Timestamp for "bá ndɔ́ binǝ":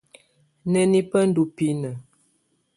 1.09-1.89